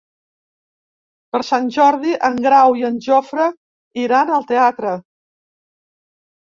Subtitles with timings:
[1.35, 3.47] Per Sant Jordi en Grau i en Jofre
[4.07, 4.97] iran al teatre.